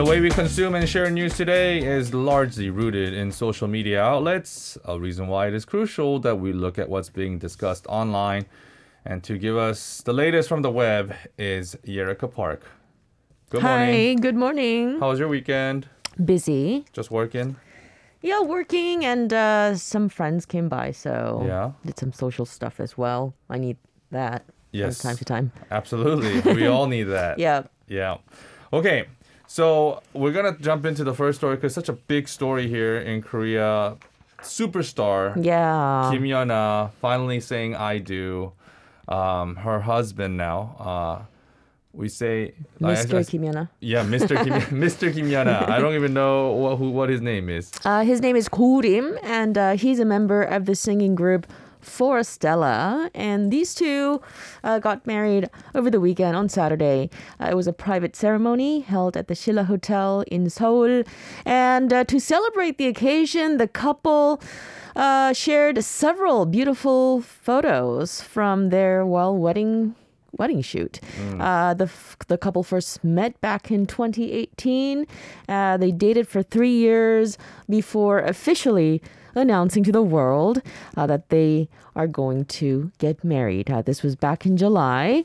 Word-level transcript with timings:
The 0.00 0.06
way 0.06 0.20
we 0.22 0.30
consume 0.30 0.74
and 0.76 0.88
share 0.88 1.10
news 1.10 1.36
today 1.36 1.80
is 1.82 2.14
largely 2.14 2.70
rooted 2.70 3.12
in 3.12 3.30
social 3.30 3.68
media 3.68 4.02
outlets, 4.02 4.78
a 4.86 4.98
reason 4.98 5.26
why 5.26 5.48
it 5.48 5.52
is 5.52 5.66
crucial 5.66 6.18
that 6.20 6.36
we 6.36 6.54
look 6.54 6.78
at 6.78 6.88
what's 6.88 7.10
being 7.10 7.38
discussed 7.38 7.86
online. 7.86 8.46
And 9.04 9.22
to 9.24 9.36
give 9.36 9.58
us 9.58 10.00
the 10.00 10.14
latest 10.14 10.48
from 10.48 10.62
the 10.62 10.70
web 10.70 11.14
is 11.36 11.76
Yerika 11.86 12.32
Park. 12.32 12.62
Good 13.50 13.62
morning. 13.62 14.16
Hi, 14.16 14.22
good 14.22 14.36
morning. 14.36 14.98
How 15.00 15.10
was 15.10 15.18
your 15.18 15.28
weekend? 15.28 15.86
Busy. 16.24 16.86
Just 16.94 17.10
working? 17.10 17.56
Yeah, 18.22 18.40
working, 18.40 19.04
and 19.04 19.30
uh, 19.34 19.76
some 19.76 20.08
friends 20.08 20.46
came 20.46 20.70
by, 20.70 20.92
so 20.92 21.42
Yeah. 21.46 21.72
did 21.84 21.98
some 21.98 22.14
social 22.14 22.46
stuff 22.46 22.80
as 22.80 22.96
well. 22.96 23.34
I 23.50 23.58
need 23.58 23.76
that 24.12 24.46
Yes. 24.72 25.02
from 25.02 25.10
time 25.10 25.16
to 25.18 25.24
time. 25.26 25.52
Absolutely. 25.70 26.40
we 26.54 26.66
all 26.66 26.86
need 26.86 27.04
that. 27.04 27.38
Yeah. 27.46 27.64
Yeah. 27.86 28.16
Okay. 28.72 29.04
So 29.50 30.00
we're 30.12 30.30
gonna 30.30 30.56
jump 30.60 30.86
into 30.86 31.02
the 31.02 31.12
first 31.12 31.38
story 31.38 31.56
because 31.56 31.74
such 31.74 31.88
a 31.88 31.92
big 31.92 32.28
story 32.28 32.68
here 32.68 32.98
in 32.98 33.20
Korea. 33.20 33.96
Superstar 34.42 35.34
Yeah. 35.44 36.08
Kim 36.12 36.22
Yuna 36.22 36.92
finally 37.00 37.40
saying 37.40 37.74
I 37.74 37.98
do. 37.98 38.52
Um, 39.08 39.56
her 39.56 39.80
husband 39.80 40.36
now. 40.36 40.76
Uh, 40.78 41.22
we 41.92 42.08
say 42.08 42.54
Mr. 42.80 43.28
Kim 43.28 43.42
Yuna. 43.42 43.68
Yeah, 43.80 44.04
Mr. 44.04 44.40
Kim, 44.44 44.52
Mr. 44.84 45.12
Kim 45.12 45.26
Yuna. 45.26 45.68
I 45.68 45.80
don't 45.80 45.96
even 45.96 46.14
know 46.14 46.52
what 46.52 46.76
who, 46.76 46.90
what 46.90 47.08
his 47.08 47.20
name 47.20 47.48
is. 47.48 47.72
Uh, 47.84 48.04
his 48.04 48.20
name 48.20 48.36
is 48.36 48.48
Ko 48.48 48.80
Rim, 48.80 49.18
and 49.24 49.58
uh, 49.58 49.72
he's 49.72 49.98
a 49.98 50.04
member 50.04 50.44
of 50.44 50.66
the 50.66 50.76
singing 50.76 51.16
group 51.16 51.48
Forestella. 51.80 53.10
And 53.14 53.50
these 53.50 53.74
two 53.74 54.20
uh, 54.64 54.78
got 54.78 55.06
married 55.06 55.48
over 55.74 55.90
the 55.90 56.00
weekend 56.00 56.36
on 56.36 56.48
Saturday. 56.48 57.10
Uh, 57.40 57.48
it 57.50 57.54
was 57.56 57.66
a 57.66 57.72
private 57.72 58.14
ceremony 58.16 58.80
held 58.80 59.16
at 59.16 59.28
the 59.28 59.34
Shilla 59.34 59.66
Hotel 59.66 60.24
in 60.28 60.48
Seoul. 60.50 61.02
And 61.44 61.92
uh, 61.92 62.04
to 62.04 62.20
celebrate 62.20 62.78
the 62.78 62.86
occasion, 62.86 63.56
the 63.58 63.68
couple 63.68 64.42
uh, 64.96 65.32
shared 65.32 65.82
several 65.84 66.46
beautiful 66.46 67.20
photos 67.20 68.20
from 68.20 68.70
their 68.70 69.06
well 69.06 69.36
wedding 69.36 69.94
wedding 70.38 70.62
shoot. 70.62 71.00
Uh, 71.40 71.74
the 71.74 71.84
f- 71.84 72.16
the 72.28 72.38
couple 72.38 72.62
first 72.62 73.02
met 73.02 73.40
back 73.40 73.70
in 73.70 73.84
2018. 73.86 75.06
Uh, 75.48 75.76
they 75.76 75.90
dated 75.90 76.28
for 76.28 76.42
three 76.42 76.70
years 76.72 77.36
before 77.68 78.20
officially 78.20 79.02
announcing 79.34 79.84
to 79.84 79.92
the 79.92 80.02
world 80.02 80.62
uh, 80.96 81.06
that 81.06 81.28
they 81.28 81.68
are 81.96 82.06
going 82.06 82.44
to 82.46 82.90
get 82.98 83.22
married. 83.24 83.70
Uh, 83.70 83.82
this 83.82 84.02
was 84.02 84.16
back 84.16 84.46
in 84.46 84.56
July. 84.56 85.24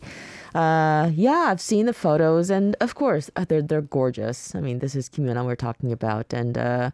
Uh, 0.53 1.11
yeah, 1.13 1.47
I've 1.49 1.61
seen 1.61 1.85
the 1.85 1.93
photos, 1.93 2.49
and 2.49 2.75
of 2.79 2.95
course, 2.95 3.29
uh, 3.35 3.45
they're 3.45 3.61
they're 3.61 3.81
gorgeous. 3.81 4.55
I 4.55 4.61
mean, 4.61 4.79
this 4.79 4.95
is 4.95 5.09
Kim 5.09 5.25
Yuna 5.25 5.45
we're 5.45 5.55
talking 5.55 5.91
about, 5.91 6.33
and 6.33 6.57
uh, 6.57 6.91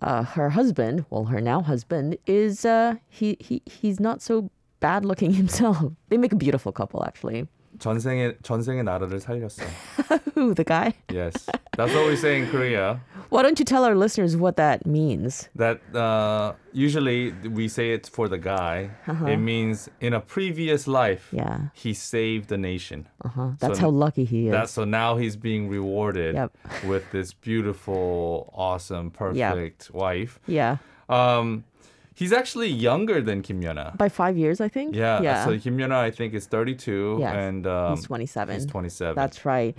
uh, 0.00 0.22
her 0.22 0.50
husband, 0.50 1.04
well, 1.10 1.26
her 1.26 1.40
now 1.40 1.60
husband, 1.60 2.16
is 2.26 2.66
he 3.08 3.36
he 3.40 3.62
he's 3.66 4.00
not 4.00 4.22
so 4.22 4.50
bad 4.80 5.04
looking 5.04 5.32
himself. 5.42 5.92
They 6.08 6.16
make 6.16 6.32
a 6.32 6.36
beautiful 6.36 6.72
couple, 6.72 7.04
actually. 7.04 7.46
전생의 7.79 8.37
전생의 8.43 8.83
나라를 8.83 9.19
살렸어. 9.19 9.63
Who, 10.35 10.53
the 10.55 10.63
guy? 10.65 10.93
Yes, 11.11 11.45
that's 11.77 11.93
what 11.93 12.07
we 12.07 12.15
say 12.15 12.39
in 12.39 12.47
Korea. 12.49 12.99
Why 13.29 13.43
don't 13.43 13.59
you 13.59 13.63
tell 13.65 13.83
our 13.85 13.95
listeners 13.95 14.35
what 14.35 14.55
that 14.57 14.85
means? 14.87 15.47
That 15.55 15.79
uh, 15.95 16.53
usually 16.73 17.31
we 17.47 17.67
say 17.67 17.93
it 17.93 18.09
for 18.11 18.27
the 18.27 18.39
guy. 18.39 18.89
It 19.27 19.37
means 19.37 19.87
in 20.01 20.13
a 20.13 20.19
previous 20.19 20.87
life, 20.87 21.29
Yeah. 21.31 21.69
he 21.73 21.93
saved 21.93 22.49
the 22.49 22.57
nation. 22.57 23.07
Uh-huh. 23.23 23.51
That's 23.59 23.77
So 23.77 23.85
how 23.85 23.89
lucky 23.91 24.25
he 24.25 24.47
is. 24.47 24.51
That 24.51 24.67
so 24.69 24.83
now 24.83 25.17
he's 25.17 25.35
being 25.37 25.69
rewarded 25.69 26.33
Yep. 26.35 26.51
with 26.87 27.11
this 27.11 27.33
beautiful, 27.33 28.51
awesome, 28.55 29.11
perfect 29.11 29.91
wife. 29.93 30.39
yeah. 30.47 30.77
Um, 31.07 31.63
he's 32.14 32.32
actually 32.32 32.68
younger 32.68 33.20
than 33.20 33.42
Kim 33.42 33.60
Yuna. 33.60 33.96
By 33.96 34.08
five 34.08 34.36
years, 34.36 34.60
I 34.60 34.68
think. 34.68 34.94
Yeah. 34.94 35.20
Yeah. 35.20 35.44
So 35.44 35.58
Kim 35.58 35.76
Yuna, 35.78 35.92
I 35.96 36.10
think, 36.10 36.34
is 36.34 36.46
32, 36.46 37.18
Yes. 37.20 37.34
and 37.34 37.66
um, 37.66 37.96
He's 37.96 38.04
27. 38.06 38.54
He's 38.54 38.66
27. 38.66 39.14
That's 39.16 39.44
right. 39.44 39.76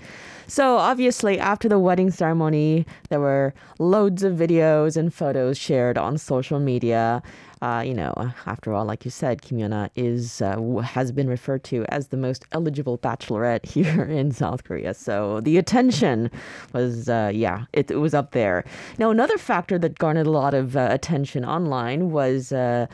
So 0.48 0.78
obviously, 0.78 1.40
after 1.40 1.68
the 1.70 1.80
wedding 1.80 2.12
ceremony, 2.12 2.86
there 3.10 3.20
were 3.20 3.54
loads 3.80 4.24
of 4.24 4.34
videos 4.38 4.98
and 4.98 5.14
photos 5.14 5.58
shared 5.58 5.98
on 5.98 6.18
social 6.18 6.60
media. 6.60 7.22
Uh, 7.62 7.84
you 7.86 7.94
know, 7.94 8.14
after 8.46 8.74
all, 8.74 8.86
like 8.86 9.06
you 9.06 9.12
said, 9.12 9.42
Kim 9.42 9.58
Yuna 9.58 9.90
is 9.96 10.42
uh, 10.42 10.60
has 10.82 11.12
been 11.12 11.28
referred 11.28 11.64
to 11.66 11.86
as 11.90 12.10
the 12.10 12.18
most 12.18 12.46
eligible 12.52 12.98
bachelorette 12.98 13.66
here 13.76 14.04
in 14.04 14.32
South 14.32 14.64
Korea. 14.64 14.94
So 14.94 15.42
the 15.42 15.58
attention 15.58 16.30
was, 16.74 17.10
uh, 17.10 17.32
yeah, 17.34 17.66
it, 17.74 17.92
it 17.92 17.98
was 17.98 18.14
up 18.14 18.32
there. 18.32 18.66
Now, 18.98 19.10
another 19.10 19.38
factor 19.38 19.80
that 19.80 19.98
garnered 19.98 20.28
a 20.28 20.32
lot 20.32 20.54
of 20.54 20.76
uh, 20.76 20.88
attention 20.92 21.46
online 21.46 22.12
was. 22.12 22.52
Uh, 22.52 22.88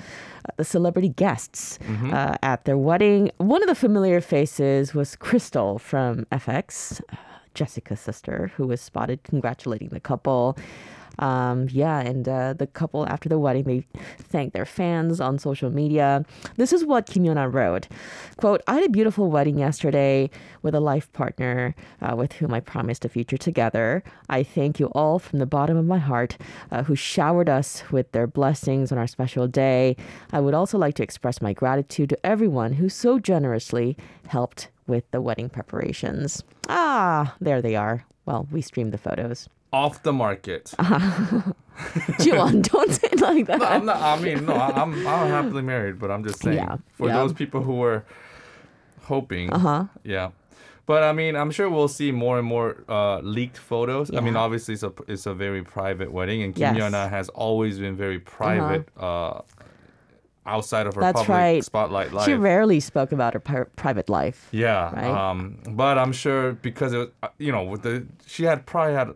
the 0.58 0.64
celebrity 0.64 1.10
guests 1.10 1.78
uh, 2.12 2.36
at 2.42 2.66
their 2.66 2.78
wedding. 2.78 3.30
One 3.38 3.62
of 3.62 3.70
the 3.70 3.76
familiar 3.76 4.20
faces 4.22 4.94
was 4.94 5.16
Krystal 5.16 5.80
from 5.80 6.26
f(x), 6.32 7.00
uh, 7.00 7.16
Jessica's 7.54 8.00
sister, 8.00 8.52
who 8.56 8.66
was 8.66 8.82
spotted 8.82 9.22
congratulating 9.24 9.90
the 9.90 10.00
couple. 10.00 10.58
Um, 11.20 11.68
yeah, 11.72 12.00
and 12.00 12.28
uh, 12.28 12.54
the 12.54 12.68
couple 12.68 13.08
after 13.08 13.30
the 13.30 13.38
wedding, 13.38 13.64
they 13.64 13.86
thanked 14.18 14.54
their 14.54 14.66
fans 14.66 15.20
on 15.20 15.40
social 15.40 15.70
media. 15.70 16.26
This 16.58 16.74
is 16.74 16.86
what 16.86 17.06
Kim 17.06 17.24
Yuna 17.24 17.52
wrote: 17.52 17.88
"Quote: 18.38 18.62
I 18.68 18.76
had 18.76 18.86
a 18.86 18.90
beautiful 18.90 19.30
wedding 19.30 19.58
yesterday 19.58 20.30
with 20.62 20.76
a 20.76 20.80
life 20.80 21.12
partner 21.14 21.76
uh, 22.02 22.16
with 22.16 22.34
whom 22.34 22.54
I 22.54 22.60
promised 22.60 23.06
a 23.06 23.10
future 23.10 23.38
together. 23.38 24.04
I 24.30 24.44
thank 24.44 24.80
you 24.80 24.88
all 24.88 25.20
from 25.20 25.40
the 25.40 25.46
bottom 25.46 25.78
of 25.78 25.86
my 25.86 25.98
heart 25.98 26.38
uh, 26.72 26.84
who 26.84 26.96
showered 26.96 27.50
us 27.50 27.84
with 27.92 28.12
their 28.12 28.28
blessings 28.28 28.92
on 28.92 28.98
our 28.98 29.08
special 29.08 29.48
day. 29.48 29.96
I 30.32 30.40
would 30.40 30.54
also 30.54 30.78
like 30.78 30.96
to 30.96 31.04
express 31.04 31.42
my 31.42 31.54
gratitude 31.54 32.10
to 32.10 32.26
everyone 32.26 32.74
who 32.74 32.90
so 32.90 33.20
generously 33.20 33.98
helped 34.28 34.70
with 34.88 35.10
the 35.12 35.22
wedding 35.22 35.50
preparations. 35.50 36.44
Ah, 36.68 37.36
there 37.40 37.62
they 37.62 37.76
are. 37.76 38.06
Well, 38.26 38.48
we 38.52 38.62
streamed 38.62 38.92
the 38.92 38.98
photos. 38.98 39.50
Off 39.74 40.04
the 40.04 40.14
market. 40.14 40.74
Jiwon, 42.20 42.62
don't 42.70 42.92
say 42.92 43.08
it 43.12 43.22
like 43.22 43.48
that. 43.48 43.60
No, 43.60 43.66
I'm 43.66 43.86
not. 43.86 43.98
I 44.02 44.20
mean, 44.22 44.46
no, 44.46 44.54
I- 44.54 44.72
I'm 44.82 44.94
I'm 45.08 45.28
happily 45.30 45.62
married, 45.62 45.98
but 46.00 46.12
I'm 46.12 46.24
just 46.24 46.42
saying 46.42 46.58
Yeah, 46.58 46.78
for 46.94 47.08
yeah. 47.08 47.16
those 47.16 47.34
people 47.34 47.62
who 47.64 47.76
were 47.76 48.04
hoping. 49.04 49.52
Uh-huh. 49.52 49.86
Yeah. 50.04 50.32
But 50.86 51.04
I 51.04 51.14
mean, 51.14 51.36
I'm 51.36 51.52
sure 51.52 51.70
we'll 51.70 51.88
see 51.88 52.12
more 52.12 52.38
and 52.38 52.46
more 52.48 52.84
uh, 52.90 53.20
leaked 53.22 53.58
photos. 53.58 54.14
I 54.14 54.20
mean, 54.20 54.36
obviously, 54.36 54.74
it's 54.74 54.84
a 54.84 54.92
it's 55.08 55.26
a 55.26 55.34
very 55.34 55.64
private 55.64 56.12
wedding, 56.12 56.44
and 56.44 56.54
Kim 56.56 56.76
Yes. 56.76 56.94
Has 57.10 57.30
always 57.30 57.80
been 57.80 57.96
very 57.96 58.20
private 58.20 58.90
uh 58.98 59.42
outside 60.46 60.88
of 60.88 60.96
her 60.96 61.02
That's 61.02 61.20
public 61.20 61.30
right. 61.38 61.64
spotlight 61.64 62.12
life. 62.14 62.26
She 62.26 62.34
rarely 62.34 62.80
spoke 62.80 63.12
about 63.12 63.34
her 63.36 63.40
pri- 63.40 63.66
private 63.76 64.10
life. 64.10 64.50
Yeah. 64.52 64.92
Right? 64.94 65.30
Um, 65.30 65.60
but 65.70 66.00
I'm 66.00 66.12
sure 66.12 66.54
because 66.54 66.94
it, 66.94 66.98
was, 66.98 67.10
uh, 67.22 67.28
you 67.38 67.52
know, 67.52 67.64
with 67.64 67.84
the 67.84 68.06
she 68.26 68.44
had 68.44 68.66
probably 68.66 68.96
had 68.96 69.14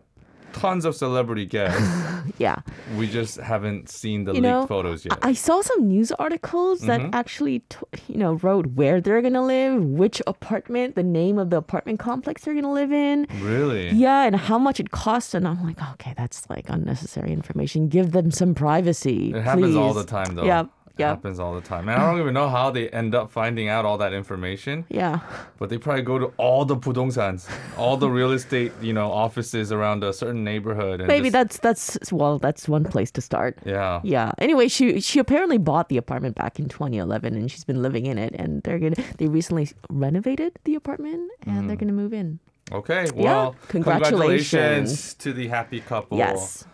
tons 0.60 0.84
of 0.84 0.94
celebrity 0.94 1.46
guests. 1.46 1.82
Yeah. 2.38 2.56
we 2.98 3.06
just 3.08 3.36
haven't 3.38 3.88
seen 3.88 4.24
the 4.24 4.32
You 4.34 4.40
leaked 4.42 4.52
know, 4.52 4.66
photos 4.66 5.04
yet. 5.06 5.16
I 5.22 5.32
saw 5.32 5.62
some 5.62 5.88
news 5.88 6.10
articles 6.18 6.80
that 6.82 7.00
Mm-hmm. 7.00 7.14
actually, 7.14 7.60
t- 7.70 7.78
you 8.08 8.18
know, 8.18 8.32
wrote 8.44 8.66
where 8.78 9.00
they're 9.00 9.22
gonna 9.22 9.44
live, 9.46 9.82
which 9.82 10.20
apartment, 10.26 10.96
the 10.96 11.02
name 11.02 11.38
of 11.38 11.48
the 11.50 11.56
apartment 11.56 11.98
complex 11.98 12.44
they're 12.44 12.54
gonna 12.54 12.72
live 12.72 12.92
in. 12.92 13.26
really? 13.40 13.90
Yeah, 13.90 14.24
and 14.26 14.36
how 14.36 14.58
much 14.58 14.80
it 14.80 14.90
costs. 14.90 15.32
And 15.34 15.46
I'm 15.48 15.62
like, 15.64 15.80
okay, 15.92 16.12
that's 16.16 16.48
like 16.50 16.68
unnecessary 16.68 17.32
information. 17.32 17.88
Give 17.88 18.10
them 18.12 18.30
some 18.30 18.54
privacy. 18.54 19.32
It 19.32 19.42
happens 19.42 19.76
all 19.76 19.94
the 19.94 20.04
time, 20.04 20.34
though. 20.34 20.44
Yep. 20.44 20.68
Happens 21.04 21.38
all 21.38 21.54
the 21.54 21.60
time. 21.60 21.88
And 21.88 22.00
I 22.00 22.10
don't 22.10 22.20
even 22.20 22.32
know 22.32 22.48
how 22.48 22.70
they 22.70 22.88
end 22.88 23.14
up 23.14 23.30
finding 23.30 23.68
out 23.68 23.84
all 23.84 23.98
that 23.98 24.12
information. 24.12 24.84
Yeah. 24.88 25.20
But 25.58 25.68
they 25.68 25.78
probably 25.78 26.02
go 26.02 26.18
to 26.18 26.32
all 26.36 26.64
the 26.64 26.76
pudongsans, 26.76 27.50
all 27.76 27.96
the 27.96 28.08
real 28.08 28.32
estate, 28.32 28.72
you 28.80 28.92
know, 28.92 29.10
offices 29.12 29.72
around 29.72 30.04
a 30.04 30.12
certain 30.12 30.42
neighborhood. 30.44 31.06
Maybe 31.06 31.30
just... 31.30 31.62
that's 31.62 31.96
that's 31.96 32.12
well, 32.12 32.38
that's 32.38 32.68
one 32.68 32.84
place 32.84 33.10
to 33.12 33.20
start. 33.20 33.58
Yeah. 33.64 34.00
Yeah. 34.04 34.32
Anyway, 34.38 34.68
she 34.68 35.00
she 35.00 35.18
apparently 35.18 35.58
bought 35.58 35.88
the 35.88 35.98
apartment 35.98 36.34
back 36.34 36.58
in 36.58 36.68
2011, 36.68 37.34
and 37.34 37.50
she's 37.50 37.64
been 37.64 37.82
living 37.82 38.06
in 38.06 38.18
it. 38.18 38.34
And 38.38 38.62
they're 38.62 38.78
gonna 38.78 38.96
they 39.18 39.26
recently 39.26 39.68
renovated 39.90 40.58
the 40.64 40.74
apartment, 40.74 41.30
and 41.46 41.64
mm. 41.64 41.66
they're 41.68 41.76
gonna 41.76 41.92
move 41.92 42.14
in. 42.14 42.38
Okay. 42.72 43.06
Well, 43.14 43.54
yeah. 43.54 43.68
congratulations. 43.68 44.50
congratulations 44.50 45.14
to 45.14 45.32
the 45.32 45.48
happy 45.48 45.80
couple. 45.80 46.18
Yes. 46.18 46.64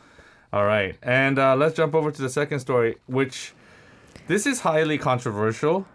All 0.53 0.67
right, 0.67 0.97
and 1.03 1.39
uh, 1.39 1.57
let's 1.57 1.75
jump 1.75 1.95
over 1.95 2.11
to 2.11 2.21
the 2.21 2.29
second 2.29 2.61
story, 2.61 2.97
which 3.07 3.55
this 4.27 4.47
is 4.47 4.61
highly 4.61 4.99
controversial 4.99 5.87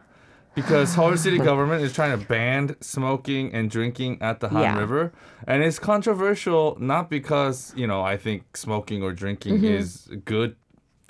because 0.56 0.94
Seoul 0.94 1.16
City 1.18 1.38
government 1.52 1.84
is 1.84 1.94
trying 1.94 2.18
to 2.20 2.26
ban 2.26 2.76
smoking 2.82 3.54
and 3.54 3.70
drinking 3.70 4.22
at 4.22 4.40
the 4.40 4.50
Han 4.50 4.62
Yeah. 4.62 4.78
River. 4.80 5.14
And 5.48 5.64
it's 5.64 5.80
controversial 5.80 6.78
not 6.80 7.10
because, 7.10 7.74
you 7.76 7.86
know, 7.88 8.02
I 8.02 8.18
think 8.18 8.58
smoking 8.58 9.04
or 9.04 9.14
drinking 9.14 9.64
is 9.64 10.08
a 10.12 10.16
good 10.16 10.56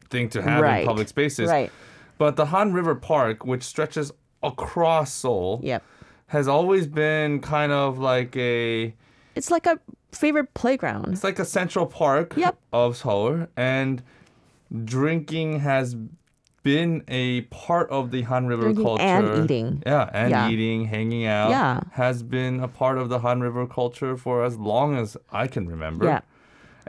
thing 0.10 0.30
to 0.30 0.42
have 0.42 0.52
Mm-hmm. 0.56 0.64
Right. 0.64 0.80
in 0.82 0.88
public 0.88 1.08
spaces. 1.08 1.50
Right. 1.50 1.72
But 2.18 2.36
the 2.36 2.48
Han 2.48 2.74
River 2.74 2.96
Park, 2.96 3.46
which 3.46 3.64
stretches 3.64 4.12
across 4.44 5.14
Seoul, 5.14 5.60
Yep. 5.64 5.84
has 6.28 6.48
always 6.48 6.88
been 6.88 7.40
kind 7.40 7.72
of 7.72 8.00
like 8.00 8.36
a 8.36 8.94
It's 9.36 9.52
like 9.52 9.66
a 9.66 9.80
favorite 10.12 10.54
playground. 10.54 11.14
It's 11.14 11.24
like 11.24 11.40
a 11.40 11.46
central 11.46 11.86
park 11.86 12.34
Yep. 12.36 12.58
of 12.74 12.98
Seoul, 12.98 13.48
and 13.56 14.02
drinking 14.84 15.60
has 15.62 15.96
been 16.72 17.04
a 17.08 17.42
part 17.66 17.88
of 17.98 18.12
the 18.12 18.22
Han 18.30 18.48
River 18.48 18.64
Drinking 18.64 18.86
culture. 18.86 19.04
and 19.04 19.44
eating. 19.44 19.70
Yeah, 19.86 20.10
and 20.22 20.30
Yeah. 20.32 20.50
eating, 20.52 20.80
hanging 20.96 21.26
out. 21.26 21.50
Yeah. 21.58 21.80
Has 22.04 22.18
been 22.24 22.56
a 22.68 22.68
part 22.82 22.98
of 23.02 23.08
the 23.14 23.20
Han 23.26 23.40
River 23.48 23.66
culture 23.80 24.14
for 24.18 24.36
as 24.50 24.56
long 24.72 24.90
as 25.04 25.10
I 25.44 25.46
can 25.48 25.64
remember. 25.76 26.06
Yeah. 26.06 26.22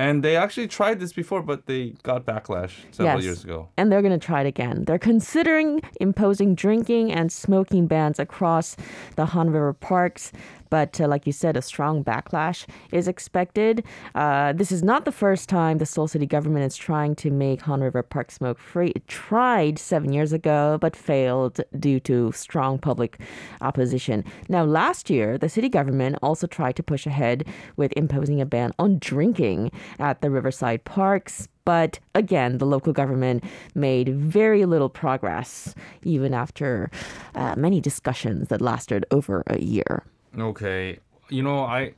And 0.07 0.23
they 0.23 0.37
actually 0.37 0.69
tried 0.69 1.01
this 1.01 1.13
before, 1.13 1.43
but 1.43 1.67
they 1.67 1.83
got 2.05 2.25
backlash 2.25 2.75
several 2.93 3.17
Yes. 3.17 3.25
years 3.29 3.45
ago. 3.45 3.59
And 3.77 3.91
they're 3.91 4.01
going 4.07 4.19
to 4.21 4.27
try 4.31 4.41
it 4.45 4.47
again. 4.47 4.85
They're 4.87 5.05
considering 5.13 5.81
imposing 6.01 6.55
drinking 6.55 7.11
and 7.19 7.33
smoking 7.33 7.89
bans 7.89 8.19
across 8.21 8.77
the 9.17 9.27
Han 9.33 9.51
River 9.51 9.73
parks. 9.73 10.31
But 10.71 11.01
uh, 11.01 11.09
like 11.09 11.27
you 11.27 11.33
said, 11.33 11.57
a 11.57 11.63
strong 11.63 12.05
backlash 12.05 12.67
is 12.93 13.09
expected. 13.09 13.85
Uh, 14.15 14.53
this 14.53 14.73
is 14.73 14.83
not 14.83 15.05
the 15.05 15.13
first 15.13 15.49
time 15.49 15.79
the 15.79 15.87
Seoul 15.87 16.09
City 16.09 16.27
government 16.27 16.67
is 16.67 16.77
trying 16.77 17.15
to 17.17 17.31
make 17.31 17.63
Han 17.63 17.81
River 17.81 18.03
Park 18.03 18.31
smoke 18.31 18.59
free. 18.59 18.93
It 18.95 19.07
tried 19.09 19.79
seven 19.79 20.13
years 20.13 20.33
ago, 20.33 20.79
but 20.81 20.97
failed 20.97 21.61
due 21.79 22.01
to 22.01 22.33
strong 22.33 22.79
public 22.79 23.19
opposition. 23.61 24.25
Now, 24.49 24.65
last 24.65 25.11
year, 25.11 25.39
the 25.39 25.49
city 25.49 25.69
government 25.69 26.17
also 26.23 26.47
tried 26.47 26.77
to 26.77 26.83
push 26.83 27.07
ahead 27.07 27.47
with 27.77 27.93
imposing 27.97 28.41
a 28.41 28.47
ban 28.47 28.73
on 28.79 28.99
drinking 28.99 29.71
at 29.99 30.21
the 30.21 30.31
riverside 30.31 30.85
parks. 30.85 31.49
But 31.65 31.99
again, 32.15 32.59
the 32.59 32.65
local 32.65 32.95
government 32.95 33.45
made 33.75 34.09
very 34.09 34.65
little 34.65 34.89
progress, 34.89 35.75
even 36.03 36.33
after 36.33 36.91
uh, 37.35 37.55
many 37.57 37.81
discussions 37.81 38.49
that 38.49 38.63
lasted 38.63 39.05
over 39.11 39.43
a 39.49 39.59
year. 39.61 40.03
Okay. 40.37 40.99
You 41.31 41.43
know, 41.43 41.61
I 41.61 41.95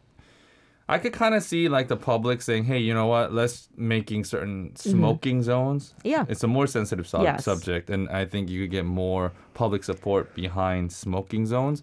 I 0.88 0.98
could 0.98 1.12
kind 1.12 1.34
of 1.36 1.42
see 1.44 1.68
like 1.68 1.86
the 1.88 1.96
public 1.96 2.42
saying, 2.42 2.64
"Hey, 2.64 2.78
you 2.78 2.92
know 2.94 3.06
what? 3.06 3.32
Let's 3.32 3.68
making 3.76 4.24
certain 4.24 4.74
smoking 4.76 5.42
zones." 5.42 5.94
Mm-hmm. 5.98 6.08
Yeah. 6.08 6.24
It's 6.28 6.42
a 6.42 6.48
more 6.48 6.66
sensitive 6.66 7.06
sub- 7.06 7.22
Yes. 7.22 7.44
subject 7.44 7.90
and 7.90 8.08
I 8.08 8.24
think 8.24 8.48
you 8.50 8.62
could 8.62 8.70
get 8.72 8.84
more 8.84 9.32
public 9.54 9.84
support 9.84 10.34
behind 10.34 10.92
smoking 10.92 11.46
zones. 11.46 11.82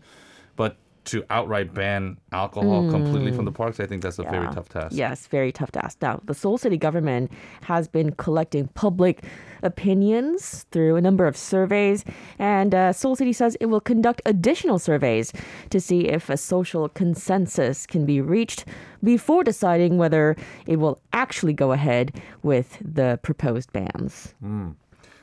But 0.55 0.75
to 1.07 1.24
outright 1.30 1.74
ban 1.74 2.18
alcohol 2.31 2.89
completely 2.89 3.31
from 3.31 3.45
the 3.45 3.51
parks, 3.51 3.80
I 3.80 3.86
think 3.86 4.01
that's 4.01 4.19
a 4.19 4.24
very 4.24 4.48
Mm. 4.48 4.54
Tough 4.54 4.69
task. 4.69 4.95
Yes, 4.95 5.27
very 5.27 5.51
tough 5.51 5.71
task. 5.71 5.98
Now, 6.01 6.21
the 6.25 6.33
Seoul 6.33 6.57
City 6.57 6.77
government 6.77 7.31
has 7.62 7.88
been 7.88 8.12
collecting 8.13 8.68
public 8.75 9.24
opinions 9.63 10.65
through 10.71 10.95
a 10.95 11.01
number 11.01 11.25
of 11.25 11.36
surveys, 11.36 12.06
and 12.39 12.74
uh, 12.75 12.94
Seoul 12.94 13.15
City 13.15 13.33
says 13.33 13.57
it 13.59 13.68
will 13.68 13.81
conduct 13.81 14.21
additional 14.25 14.80
surveys 14.80 15.33
to 15.69 15.80
see 15.80 16.07
if 16.07 16.30
a 16.30 16.38
social 16.38 16.89
consensus 16.89 17.86
can 17.86 18.06
be 18.06 18.21
reached 18.21 18.65
before 19.04 19.44
deciding 19.44 19.98
whether 19.98 20.36
it 20.65 20.77
will 20.77 21.00
actually 21.13 21.54
go 21.54 21.71
ahead 21.71 22.12
with 22.44 22.77
the 22.81 23.19
proposed 23.24 23.71
bans. 23.74 24.33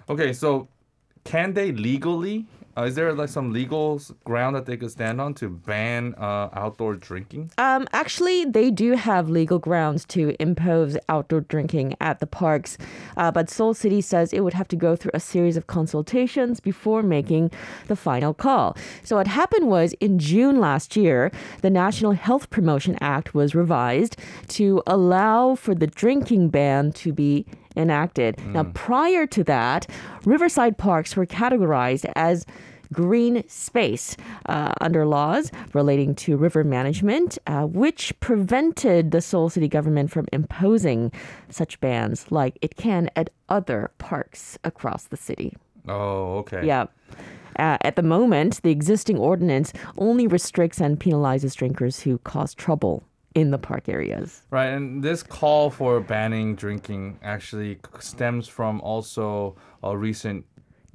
Okay, 0.08 0.32
so 0.32 0.68
can 1.24 1.54
they 1.54 1.72
legally? 1.72 2.46
Uh, 2.76 2.82
is 2.82 2.94
there 2.94 3.12
like 3.12 3.28
some 3.28 3.52
legal 3.52 4.00
ground 4.24 4.56
that 4.56 4.66
they 4.66 4.76
could 4.76 4.90
stand 4.90 5.20
on 5.20 5.34
to 5.34 5.48
ban 5.48 6.14
uh, 6.18 6.48
outdoor 6.52 6.94
drinking? 6.94 7.50
Um, 7.58 7.86
actually, 7.92 8.44
they 8.44 8.70
do 8.70 8.92
have 8.92 9.28
legal 9.28 9.58
grounds 9.58 10.04
to 10.06 10.34
impose 10.40 10.96
outdoor 11.08 11.42
drinking 11.42 11.96
at 12.00 12.20
the 12.20 12.26
parks, 12.26 12.76
uh, 13.16 13.30
but 13.30 13.48
Seoul 13.48 13.74
City 13.74 14.00
says 14.00 14.32
it 14.32 14.40
would 14.40 14.54
have 14.54 14.68
to 14.68 14.76
go 14.76 14.96
through 14.96 15.12
a 15.14 15.20
series 15.20 15.56
of 15.56 15.66
consultations 15.66 16.60
before 16.60 17.02
making 17.02 17.50
the 17.86 17.96
final 17.96 18.34
call. 18.34 18.76
So, 19.04 19.16
what 19.16 19.26
happened 19.26 19.68
was 19.68 19.92
in 19.94 20.18
June 20.18 20.58
last 20.58 20.96
year, 20.96 21.30
the 21.62 21.70
National 21.70 22.12
Health 22.12 22.50
Promotion 22.50 22.96
Act 23.00 23.34
was 23.34 23.54
revised 23.54 24.16
to 24.48 24.82
allow 24.86 25.54
for 25.54 25.74
the 25.74 25.86
drinking 25.86 26.48
ban 26.48 26.92
to 26.92 27.12
be 27.12 27.46
enacted. 27.76 28.44
Now, 28.46 28.64
prior 28.74 29.26
to 29.26 29.44
that, 29.44 29.86
riverside 30.24 30.78
parks 30.78 31.16
were 31.16 31.26
categorized 31.26 32.10
as 32.16 32.46
green 32.92 33.42
space 33.48 34.16
uh, 34.46 34.72
under 34.80 35.04
laws 35.04 35.50
relating 35.72 36.14
to 36.14 36.36
river 36.36 36.64
management, 36.64 37.38
uh, 37.46 37.62
which 37.62 38.18
prevented 38.20 39.10
the 39.10 39.20
Seoul 39.20 39.50
City 39.50 39.68
government 39.68 40.10
from 40.10 40.26
imposing 40.32 41.12
such 41.50 41.80
bans 41.80 42.30
like 42.30 42.58
it 42.62 42.76
can 42.76 43.10
at 43.16 43.30
other 43.48 43.90
parks 43.98 44.58
across 44.64 45.04
the 45.04 45.16
city. 45.16 45.56
Oh, 45.88 46.38
okay. 46.38 46.64
Yeah. 46.64 46.86
Uh, 47.58 47.78
at 47.82 47.96
the 47.96 48.02
moment, 48.02 48.62
the 48.62 48.70
existing 48.70 49.18
ordinance 49.18 49.72
only 49.98 50.26
restricts 50.26 50.80
and 50.80 50.98
penalizes 50.98 51.54
drinkers 51.54 52.00
who 52.00 52.18
cause 52.18 52.54
trouble 52.54 53.04
in 53.34 53.50
the 53.50 53.58
park 53.58 53.88
areas. 53.88 54.42
Right, 54.50 54.68
and 54.68 55.02
this 55.02 55.22
call 55.22 55.70
for 55.70 56.00
banning 56.00 56.54
drinking 56.54 57.18
actually 57.22 57.78
stems 57.98 58.48
from 58.48 58.80
also 58.80 59.56
a 59.82 59.96
recent 59.96 60.46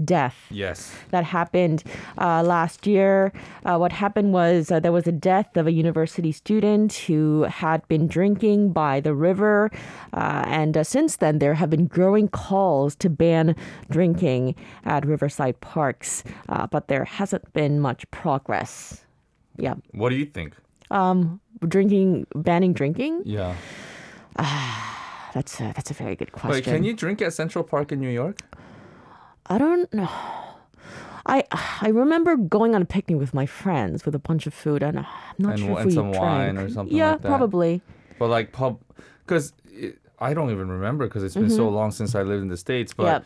Death. 0.03 0.47
yes. 0.49 0.95
that 1.09 1.25
happened 1.25 1.83
uh, 2.17 2.41
last 2.41 2.87
year. 2.87 3.33
Uh, 3.65 3.77
what 3.77 3.91
happened 3.91 4.31
was 4.31 4.71
uh, 4.71 4.79
there 4.79 4.93
was 4.93 5.07
a 5.07 5.11
death 5.11 5.57
of 5.57 5.67
a 5.67 5.73
university 5.73 6.31
student 6.31 6.93
who 6.93 7.43
had 7.43 7.85
been 7.89 8.07
drinking 8.07 8.71
by 8.71 9.01
the 9.01 9.13
river. 9.13 9.69
Uh, 10.13 10.43
and 10.47 10.77
uh, 10.77 10.85
since 10.85 11.17
then, 11.17 11.39
there 11.39 11.55
have 11.55 11.69
been 11.69 11.85
growing 11.85 12.29
calls 12.29 12.95
to 12.95 13.09
ban 13.09 13.57
drinking 13.89 14.55
at 14.85 15.05
riverside 15.05 15.59
parks, 15.59 16.23
uh, 16.47 16.65
but 16.65 16.87
there 16.87 17.03
hasn't 17.03 17.51
been 17.51 17.81
much 17.81 18.09
progress. 18.09 19.03
Yeah. 19.57 19.75
What 19.91 20.11
do 20.11 20.15
you 20.15 20.25
think? 20.25 20.55
Um, 20.91 21.39
drinking, 21.67 22.25
banning 22.35 22.73
drinking? 22.73 23.23
Yeah. 23.25 23.55
That's 25.33 25.59
a, 25.61 25.71
that's 25.75 25.91
a 25.91 25.93
very 25.93 26.15
good 26.15 26.31
question. 26.31 26.49
Wait, 26.51 26.63
can 26.63 26.83
you 26.83 26.93
drink 26.95 27.21
at 27.21 27.33
Central 27.33 27.63
Park 27.63 27.91
in 27.91 27.99
New 27.99 28.09
York? 28.09 28.39
I 29.45 29.59
don't 29.59 29.91
know. 29.93 30.09
I 31.27 31.43
I 31.51 31.89
remember 31.89 32.35
going 32.35 32.73
on 32.73 32.81
a 32.81 32.85
picnic 32.85 33.19
with 33.19 33.31
my 33.31 33.45
friends 33.45 34.05
with 34.05 34.15
a 34.15 34.19
bunch 34.19 34.47
of 34.47 34.55
food, 34.55 34.81
and 34.81 34.97
I'm 34.97 35.05
not 35.37 35.51
And 35.53 35.59
sure 35.59 35.71
if 35.73 35.77
and 35.79 35.85
we 35.87 35.93
some 35.93 36.11
drank. 36.11 36.23
wine 36.23 36.57
or 36.57 36.67
something 36.69 36.97
Yeah, 36.97 37.11
like 37.11 37.21
that. 37.21 37.27
probably. 37.27 37.81
But 38.17 38.29
like 38.29 38.51
pub, 38.51 38.79
because 39.23 39.53
I 40.19 40.33
don't 40.33 40.49
even 40.49 40.67
remember 40.69 41.05
because 41.07 41.23
it's 41.23 41.35
been 41.35 41.51
so 41.51 41.69
long 41.69 41.91
since 41.91 42.15
I 42.15 42.23
lived 42.23 42.41
in 42.41 42.47
the 42.49 42.57
states. 42.57 42.91
But 42.95 43.03
Yep. 43.05 43.25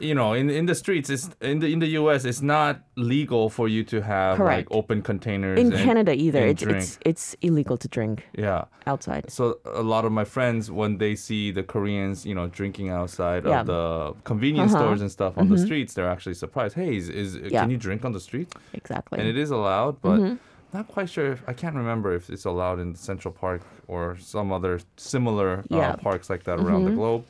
You 0.00 0.14
know, 0.14 0.32
in 0.34 0.50
in 0.50 0.66
the 0.66 0.74
streets, 0.74 1.08
it's 1.10 1.30
in 1.40 1.60
the 1.60 1.72
in 1.72 1.78
the 1.78 1.86
U.S. 2.00 2.24
It's 2.24 2.42
not 2.42 2.80
legal 2.96 3.48
for 3.48 3.68
you 3.68 3.84
to 3.84 4.00
have 4.02 4.36
Correct. 4.36 4.70
like 4.70 4.76
open 4.78 5.02
containers 5.02 5.58
In 5.58 5.72
and- 5.72 5.84
Canada, 5.84 6.12
either 6.14 6.44
it's 6.46 6.62
drink. 6.62 6.78
it's 6.78 6.98
it's 7.04 7.36
illegal 7.42 7.76
to 7.76 7.88
drink 7.88 8.26
yeah. 8.36 8.64
outside. 8.86 9.30
So 9.30 9.58
a 9.64 9.82
lot 9.82 10.04
of 10.04 10.12
my 10.12 10.24
friends, 10.24 10.70
when 10.70 10.98
they 10.98 11.14
see 11.16 11.52
the 11.52 11.62
Koreans, 11.62 12.26
you 12.26 12.34
know, 12.34 12.46
drinking 12.48 12.88
outside 12.90 13.44
Yeah. 13.44 13.60
of 13.60 13.66
the 13.66 14.14
convenience 14.24 14.72
Uh-huh. 14.74 14.82
stores 14.84 15.00
and 15.00 15.10
stuff 15.10 15.32
on 15.38 15.48
the 15.48 15.58
streets, 15.58 15.94
they're 15.94 16.10
actually 16.16 16.34
surprised. 16.34 16.74
Hey, 16.74 16.96
is, 16.96 17.08
is 17.08 17.36
Yeah. 17.36 17.60
can 17.62 17.70
you 17.70 17.76
drink 17.78 18.04
on 18.04 18.12
the 18.12 18.20
street? 18.20 18.48
Exactly. 18.72 19.18
And 19.18 19.28
it 19.28 19.36
is 19.36 19.50
allowed, 19.50 19.94
but 20.02 20.18
Mm-hmm. 20.20 20.34
not 20.78 20.86
quite 20.88 21.08
sure 21.08 21.28
if 21.32 21.40
I 21.48 21.52
can't 21.52 21.76
remember 21.76 22.14
if 22.14 22.28
it's 22.34 22.46
allowed 22.46 22.78
in 22.84 22.94
Central 22.96 23.32
Park 23.32 23.62
or 23.86 24.16
some 24.18 24.48
other 24.56 24.80
similar 24.96 25.50
Yeah. 25.68 25.78
Mm-hmm. 25.78 26.00
uh, 26.00 26.10
parks 26.10 26.26
like 26.30 26.42
that 26.44 26.58
around 26.58 26.84
the 26.90 26.96
globe. 27.00 27.22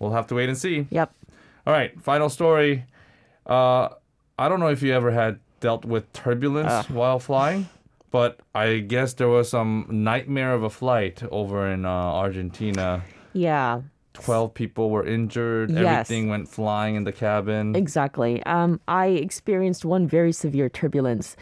We'll 0.00 0.12
have 0.12 0.26
to 0.28 0.34
wait 0.34 0.48
and 0.48 0.56
see. 0.56 0.86
Yep. 0.90 1.10
All 1.66 1.72
right, 1.72 1.98
final 2.00 2.28
story. 2.28 2.84
Uh, 3.46 3.88
I 4.38 4.48
don't 4.48 4.60
know 4.60 4.68
if 4.68 4.82
you 4.82 4.92
ever 4.94 5.10
had 5.10 5.38
dealt 5.60 5.84
with 5.84 6.10
turbulence 6.12 6.70
Ah. 6.70 6.84
while 6.88 7.18
flying, 7.18 7.68
but 8.10 8.40
I 8.54 8.78
guess 8.78 9.14
there 9.14 9.28
was 9.28 9.50
some 9.50 9.86
nightmare 9.90 10.54
of 10.54 10.62
a 10.62 10.70
flight 10.70 11.22
over 11.30 11.66
in 11.68 11.84
uh, 11.84 11.88
Argentina. 11.90 13.02
Yeah. 13.32 13.82
12 14.14 14.52
people 14.54 14.90
were 14.90 15.06
injured. 15.06 15.70
Yes. 15.70 15.84
Everything 16.10 16.28
went 16.28 16.48
flying 16.48 16.94
in 16.96 17.04
the 17.04 17.12
cabin. 17.12 17.76
Exactly. 17.76 18.42
Um, 18.44 18.80
I 18.88 19.06
experienced 19.06 19.84
one 19.84 20.06
very 20.06 20.32
severe 20.32 20.68
turbulence 20.68 21.36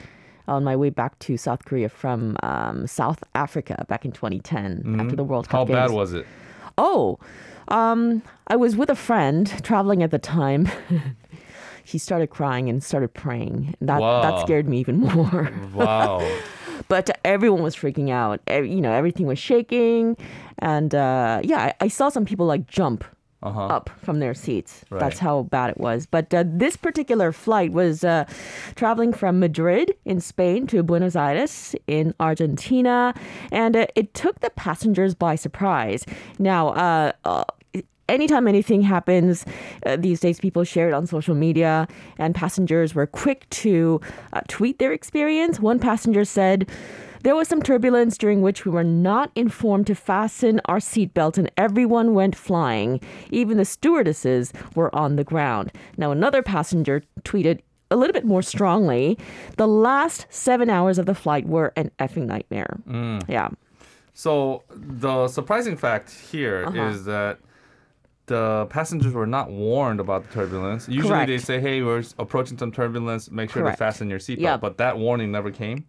on 0.46 0.64
my 0.64 0.76
way 0.76 0.90
back 0.90 1.18
to 1.20 1.36
South 1.36 1.64
Korea 1.64 1.88
from 1.88 2.36
um, 2.42 2.86
South 2.86 3.22
Africa 3.34 3.84
back 3.88 4.04
in 4.04 4.12
2010 4.12 4.96
after 5.00 5.16
the 5.16 5.24
World 5.24 5.46
Mm-hmm. 5.46 5.56
How 5.56 5.64
Cup 5.64 5.72
bad 5.72 5.90
was 5.90 6.12
it? 6.12 6.26
Oh, 6.76 7.18
um, 7.68 8.22
I 8.48 8.56
was 8.56 8.76
with 8.76 8.90
a 8.90 8.94
friend 8.96 9.46
traveling 9.62 10.02
at 10.02 10.10
the 10.10 10.18
time. 10.18 10.68
he 11.84 11.98
started 11.98 12.28
crying 12.28 12.68
and 12.68 12.82
started 12.82 13.14
praying. 13.14 13.74
That 13.80 14.00
that 14.00 14.40
scared 14.40 14.68
me 14.68 14.78
even 14.80 14.98
more. 15.14 15.50
Wow. 15.74 16.20
but 16.88 17.10
everyone 17.24 17.62
was 17.62 17.74
freaking 17.76 18.10
out. 18.10 18.40
You 18.48 18.80
know, 18.80 18.92
everything 18.92 19.26
was 19.26 19.38
shaking, 19.38 20.16
and 20.58 20.94
uh, 20.94 21.40
yeah, 21.44 21.72
I, 21.80 21.84
I 21.84 21.88
saw 21.88 22.08
some 22.08 22.24
people 22.24 22.46
like 22.46 22.66
jump 22.66 23.04
Uh-huh. 23.40 23.66
up 23.76 23.88
from 24.02 24.18
their 24.18 24.34
seats. 24.34 24.82
Right. 24.90 24.98
That's 24.98 25.20
how 25.20 25.42
bad 25.46 25.70
it 25.70 25.78
was. 25.78 26.06
But 26.10 26.34
uh, 26.34 26.42
this 26.44 26.74
particular 26.76 27.30
flight 27.30 27.70
was 27.72 28.02
uh, 28.02 28.24
traveling 28.74 29.12
from 29.14 29.38
Madrid 29.38 29.94
in 30.04 30.18
Spain 30.20 30.66
to 30.66 30.82
Buenos 30.82 31.14
Aires 31.14 31.76
in 31.86 32.14
Argentina, 32.18 33.14
and 33.52 33.76
uh, 33.76 33.86
it 33.94 34.12
took 34.12 34.40
the 34.40 34.50
passengers 34.50 35.14
by 35.14 35.36
surprise. 35.36 36.02
Now, 36.40 36.70
uh, 36.74 37.12
uh, 37.24 37.44
anytime 38.08 38.48
anything 38.48 38.82
happens 38.82 39.44
uh, 39.86 39.96
these 39.96 40.20
days, 40.20 40.40
people 40.40 40.64
share 40.64 40.88
it 40.88 40.94
on 40.94 41.06
social 41.06 41.34
media, 41.34 41.86
and 42.18 42.34
passengers 42.34 42.94
were 42.94 43.06
quick 43.06 43.48
to 43.50 44.00
uh, 44.32 44.40
tweet 44.48 44.78
their 44.78 44.92
experience. 44.92 45.60
One 45.60 45.78
passenger 45.78 46.24
said, 46.24 46.68
There 47.22 47.34
was 47.34 47.48
some 47.48 47.62
turbulence 47.62 48.16
during 48.16 48.42
which 48.42 48.64
we 48.64 48.70
were 48.70 48.84
not 48.84 49.30
informed 49.34 49.86
to 49.88 49.94
fasten 49.94 50.60
our 50.66 50.78
seatbelt 50.78 51.36
and 51.38 51.50
everyone 51.56 52.14
went 52.14 52.34
flying. 52.36 53.00
Even 53.30 53.56
the 53.58 53.64
stewardesses 53.64 54.52
were 54.74 54.94
on 54.94 55.16
the 55.16 55.24
ground. 55.24 55.72
Now, 55.96 56.10
another 56.12 56.42
passenger 56.42 57.02
tweeted 57.24 57.60
a 57.90 57.96
little 57.96 58.12
bit 58.12 58.24
more 58.26 58.42
strongly 58.42 59.16
the 59.56 59.66
last 59.66 60.26
seven 60.28 60.68
hours 60.68 60.98
of 60.98 61.06
the 61.06 61.14
flight 61.14 61.46
were 61.46 61.72
an 61.74 61.90
effing 61.98 62.26
nightmare. 62.26 62.78
Yeah. 63.28 63.48
So 64.12 64.62
the 64.70 65.26
surprising 65.28 65.76
fact 65.76 66.10
here 66.10 66.62
is 66.74 67.06
Uh-huh. 67.08 67.10
that 67.12 67.38
the 68.28 68.66
passengers 68.70 69.12
were 69.12 69.26
not 69.26 69.50
warned 69.50 70.00
about 70.00 70.26
the 70.26 70.32
turbulence. 70.32 70.88
Usually 70.88 71.10
Correct. 71.10 71.28
they 71.28 71.38
say, 71.38 71.60
"Hey, 71.60 71.82
we're 71.82 72.04
approaching 72.18 72.56
some 72.56 72.70
turbulence. 72.72 73.30
Make 73.30 73.50
sure 73.50 73.62
Correct. 73.62 73.78
to 73.78 73.84
fasten 73.84 74.08
your 74.08 74.18
seatbelt." 74.20 74.40
Yep. 74.40 74.60
But 74.60 74.78
that 74.78 74.98
warning 74.98 75.32
never 75.32 75.50
came. 75.50 75.84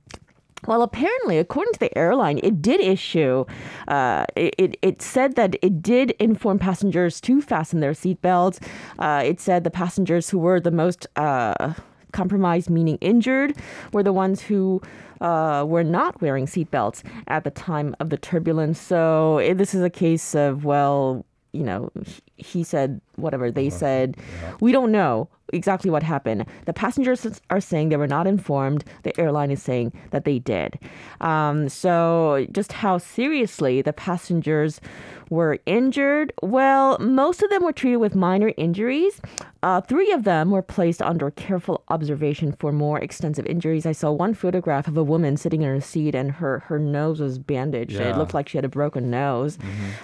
Well, 0.67 0.81
apparently, 0.81 1.37
according 1.37 1.73
to 1.73 1.79
the 1.79 1.97
airline, 1.97 2.39
it 2.43 2.61
did 2.61 2.81
issue. 2.81 3.45
Uh, 3.87 4.25
it, 4.35 4.55
it 4.57 4.77
it 4.81 5.01
said 5.01 5.35
that 5.35 5.55
it 5.61 5.81
did 5.81 6.11
inform 6.19 6.59
passengers 6.59 7.21
to 7.21 7.41
fasten 7.41 7.79
their 7.79 7.93
seatbelts. 7.93 8.61
Uh, 8.97 9.21
it 9.25 9.39
said 9.39 9.63
the 9.63 9.71
passengers 9.71 10.29
who 10.29 10.39
were 10.39 10.59
the 10.59 10.71
most 10.71 11.07
uh, 11.15 11.73
compromised, 12.11 12.69
meaning 12.69 12.97
injured, 12.99 13.55
were 13.93 14.03
the 14.03 14.13
ones 14.13 14.41
who 14.41 14.81
uh, 15.21 15.65
were 15.67 15.83
not 15.83 16.21
wearing 16.21 16.45
seatbelts 16.45 17.03
at 17.27 17.43
the 17.43 17.51
time 17.51 17.95
of 17.99 18.09
the 18.09 18.17
turbulence. 18.17 18.79
So 18.79 19.37
eh, 19.37 19.53
this 19.53 19.73
is 19.73 19.81
a 19.81 19.89
case 19.89 20.35
of 20.35 20.65
well, 20.65 21.25
you 21.51 21.63
know, 21.63 21.91
he, 22.37 22.63
said 22.63 23.01
whatever 23.15 23.51
they 23.51 23.69
said. 23.69 24.17
We 24.59 24.71
don't 24.71 24.91
know 24.91 25.29
exactly 25.53 25.91
what 25.91 26.03
happened. 26.03 26.45
The 26.65 26.73
passengers 26.73 27.25
are 27.49 27.61
saying 27.61 27.89
they 27.89 27.97
were 27.97 28.07
not 28.07 28.27
informed. 28.27 28.83
The 29.03 29.19
airline 29.19 29.51
is 29.51 29.61
saying 29.61 29.93
that 30.11 30.25
they 30.25 30.39
did. 30.39 30.79
Um, 31.21 31.69
so, 31.69 32.47
just 32.51 32.73
how 32.73 32.97
seriously 32.97 33.81
the 33.81 33.93
passengers 33.93 34.81
were 35.29 35.59
injured? 35.65 36.33
Well, 36.41 36.97
most 36.99 37.43
of 37.43 37.49
them 37.49 37.63
were 37.63 37.73
treated 37.73 37.97
with 37.97 38.15
minor 38.15 38.51
injuries. 38.57 39.21
Uh, 39.61 39.81
three 39.81 40.11
of 40.11 40.23
them 40.23 40.51
were 40.51 40.61
placed 40.61 41.01
under 41.01 41.29
careful 41.31 41.83
observation 41.89 42.53
for 42.53 42.71
more 42.71 42.97
extensive 42.99 43.45
injuries. 43.45 43.85
I 43.85 43.91
saw 43.91 44.11
one 44.11 44.33
photograph 44.33 44.87
of 44.87 44.97
a 44.97 45.03
woman 45.03 45.35
sitting 45.35 45.61
in 45.61 45.67
her 45.67 45.81
seat 45.81 46.15
and 46.15 46.31
her, 46.31 46.59
her 46.59 46.79
nose 46.79 47.19
was 47.19 47.37
bandaged. 47.37 47.91
Yeah. 47.91 48.11
It 48.11 48.17
looked 48.17 48.33
like 48.33 48.47
she 48.47 48.57
had 48.57 48.65
a 48.65 48.69
broken 48.69 49.09
nose. 49.09 49.57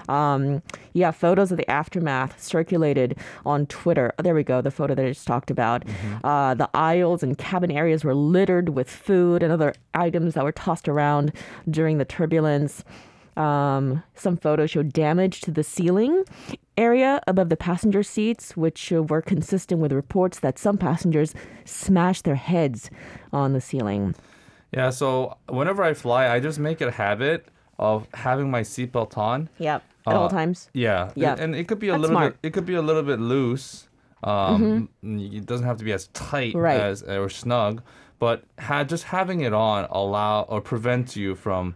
Um, 0.09 0.61
yeah, 0.93 1.11
photos 1.11 1.51
of 1.51 1.57
the 1.57 1.69
aftermath 1.69 2.41
circulated 2.41 3.17
on 3.45 3.65
Twitter. 3.67 4.13
Oh, 4.19 4.23
there 4.23 4.35
we 4.35 4.43
go, 4.43 4.61
the 4.61 4.71
photo 4.71 4.93
that 4.93 5.05
I 5.05 5.09
just 5.09 5.25
talked 5.25 5.34
about. 5.49 5.83
Uh, 6.23 6.53
the 6.53 6.69
aisles 6.73 7.23
and 7.23 7.37
cabin 7.37 7.71
areas 7.71 8.03
were 8.03 8.15
littered 8.15 8.69
with 8.69 8.89
food 8.89 9.43
and 9.43 9.51
other 9.51 9.73
items 9.93 10.33
that 10.33 10.43
were 10.43 10.51
tossed 10.51 10.87
around 10.87 11.31
during 11.69 11.97
the 11.97 12.05
turbulence. 12.05 12.83
Um, 13.37 14.01
some 14.15 14.37
photos 14.37 14.71
showed 14.71 14.93
damage 14.93 15.41
to 15.41 15.51
the 15.51 15.63
ceiling 15.63 16.23
area 16.77 17.19
above 17.27 17.49
the 17.49 17.57
passenger 17.57 18.01
seats, 18.01 18.55
which 18.55 18.91
were 18.91 19.21
consistent 19.21 19.81
with 19.81 19.91
reports 19.91 20.39
that 20.39 20.57
some 20.57 20.77
passengers 20.77 21.33
smashed 21.65 22.23
their 22.23 22.35
heads 22.35 22.89
on 23.33 23.51
the 23.51 23.59
ceiling. 23.59 24.15
Yeah. 24.71 24.89
So 24.89 25.35
whenever 25.49 25.83
I 25.83 25.93
fly, 25.93 26.29
I 26.33 26.39
just 26.39 26.59
make 26.59 26.79
it 26.81 26.87
a 26.87 26.91
habit 26.91 27.47
of 27.77 28.07
having 28.13 28.49
my 28.49 28.61
seatbelt 28.61 29.17
on. 29.17 29.49
Yep, 29.57 29.83
at 30.07 30.13
all 30.15 30.25
Uh, 30.27 30.29
times. 30.29 30.69
Yeah. 30.73 31.11
Yeah. 31.15 31.35
And 31.37 31.55
it 31.55 31.67
could 31.67 31.79
be 31.79 31.89
a 31.89 31.91
That's 31.91 32.01
little 32.03 32.13
smart. 32.15 32.41
bit. 32.41 32.47
It 32.47 32.53
could 32.53 32.65
be 32.65 32.75
a 32.75 32.81
little 32.81 33.03
bit 33.03 33.19
loose. 33.19 33.89
Um, 34.25 34.89
It 35.03 35.45
doesn't 35.45 35.65
have 35.67 35.77
to 35.77 35.83
be 35.85 35.93
as 35.93 36.07
tight 36.07 36.55
Right. 36.55 36.79
as 36.79 37.03
or 37.03 37.29
snug, 37.29 37.81
but 38.19 38.43
ha- 38.59 38.83
just 38.83 39.03
having 39.05 39.41
it 39.41 39.53
on 39.53 39.85
allow 39.91 40.41
or 40.43 40.61
prevents 40.61 41.15
you 41.15 41.35
from, 41.35 41.75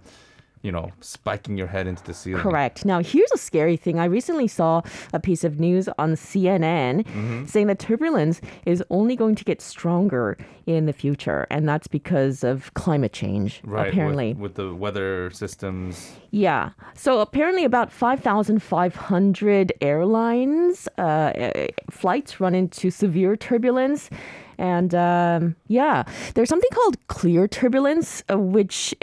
you 0.61 0.71
know, 0.71 0.91
spiking 0.99 1.57
your 1.57 1.67
head 1.67 1.87
into 1.87 2.03
the 2.03 2.13
ceiling. 2.13 2.41
Correct. 2.43 2.83
Now, 2.85 2.99
here's 3.01 3.31
a 3.31 3.37
scary 3.37 3.77
thing. 3.77 3.99
I 3.99 4.05
recently 4.05 4.47
saw 4.47 4.81
a 5.13 5.19
piece 5.19 5.43
of 5.43 5.59
news 5.59 5.87
on 5.97 6.13
CNN 6.13 7.05
Mm-hmm. 7.05 7.45
saying 7.45 7.67
that 7.67 7.79
turbulence 7.79 8.41
is 8.65 8.83
only 8.89 9.15
going 9.15 9.35
to 9.35 9.43
get 9.45 9.61
stronger 9.61 10.37
in 10.65 10.85
the 10.85 10.93
future, 10.93 11.47
and 11.49 11.67
that's 11.67 11.87
because 11.87 12.43
of 12.43 12.73
climate 12.73 13.13
change, 13.13 13.61
Right. 13.63 13.87
apparently. 13.89 14.33
with, 14.33 14.55
the 14.55 14.73
weather 14.75 15.31
systems. 15.31 16.13
Yeah. 16.31 16.71
So 16.93 17.19
apparently, 17.21 17.63
about 17.65 17.91
5,500 17.91 19.73
airlines 19.81 20.87
uh, 20.97 21.67
flights 21.89 22.39
run 22.39 22.55
into 22.55 22.91
severe 22.91 23.35
turbulence. 23.35 24.09
And 24.59 24.93
um, 24.93 25.55
yeah, 25.69 26.03
there's 26.33 26.49
something 26.49 26.69
called 26.73 26.97
clear 27.07 27.47
turbulence, 27.47 28.23
uh, 28.29 28.37
which 28.37 28.93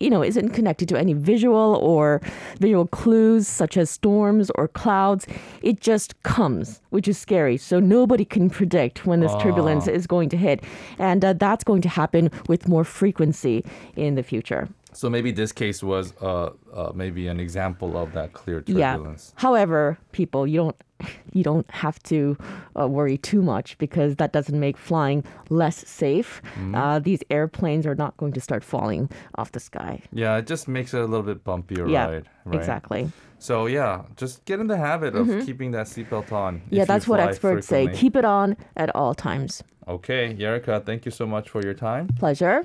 you 0.00 0.08
know 0.08 0.24
isn't 0.24 0.50
connected 0.50 0.88
to 0.88 0.98
any 0.98 1.12
visual 1.12 1.78
or 1.82 2.22
visual 2.58 2.86
clues 2.86 3.46
such 3.46 3.76
as 3.76 3.90
storms 3.90 4.50
or 4.54 4.68
clouds. 4.68 5.26
It 5.60 5.82
just 5.82 6.20
comes, 6.22 6.80
which 6.88 7.06
is 7.08 7.18
scary. 7.18 7.58
So 7.58 7.78
nobody 7.78 8.24
can 8.24 8.48
predict 8.48 9.04
when 9.04 9.20
this 9.20 9.34
turbulence 9.38 9.86
is 9.86 10.06
going 10.06 10.30
to 10.30 10.38
hit, 10.38 10.64
and 10.98 11.22
uh, 11.22 11.34
that's 11.34 11.62
going 11.62 11.82
to 11.82 11.90
happen 11.90 12.30
with 12.48 12.66
more 12.66 12.82
frequency 12.82 13.66
in 13.96 14.14
the 14.14 14.22
future. 14.22 14.70
So 14.92 15.08
maybe 15.08 15.32
this 15.32 15.52
case 15.52 15.82
was 15.82 16.14
uh, 16.20 16.50
uh, 16.72 16.92
maybe 16.94 17.28
an 17.28 17.40
example 17.40 17.96
of 17.96 18.12
that 18.12 18.32
clear 18.32 18.60
turbulence. 18.60 19.32
Yeah. 19.34 19.42
However, 19.42 19.98
people, 20.12 20.46
you 20.46 20.58
don't 20.58 20.76
you 21.32 21.42
don't 21.42 21.68
have 21.70 22.02
to 22.04 22.36
uh, 22.78 22.86
worry 22.88 23.18
too 23.18 23.42
much 23.42 23.76
because 23.78 24.16
that 24.16 24.32
doesn't 24.32 24.58
make 24.58 24.76
flying 24.76 25.24
less 25.48 25.76
safe. 25.88 26.42
Mm-hmm. 26.54 26.74
Uh, 26.74 26.98
these 26.98 27.22
airplanes 27.30 27.86
are 27.86 27.94
not 27.94 28.16
going 28.16 28.32
to 28.32 28.40
start 28.40 28.64
falling 28.64 29.10
off 29.36 29.52
the 29.52 29.60
sky. 29.60 30.02
Yeah, 30.12 30.36
it 30.36 30.46
just 30.46 30.68
makes 30.68 30.94
it 30.94 31.00
a 31.00 31.06
little 31.06 31.22
bit 31.22 31.44
bumpier 31.44 31.90
yeah, 31.90 32.06
ride. 32.06 32.28
Right? 32.44 32.58
exactly. 32.58 33.10
So 33.38 33.66
yeah, 33.66 34.02
just 34.16 34.44
get 34.44 34.60
in 34.60 34.68
the 34.68 34.76
habit 34.76 35.16
of 35.16 35.26
keeping 35.44 35.72
that 35.72 35.86
seatbelt 35.86 36.30
on. 36.32 36.58
Mm-hmm. 36.58 36.74
Yeah, 36.74 36.84
that's 36.84 37.08
what 37.08 37.18
experts 37.18 37.66
say. 37.66 37.88
Keep 37.92 38.16
it 38.16 38.24
on 38.24 38.56
at 38.76 38.94
all 38.94 39.14
times. 39.14 39.64
Okay, 39.88 40.32
Yerika, 40.34 40.84
thank 40.86 41.04
you 41.04 41.10
so 41.10 41.26
much 41.26 41.50
for 41.50 41.60
your 41.60 41.74
time. 41.74 42.06
Pleasure. 42.16 42.64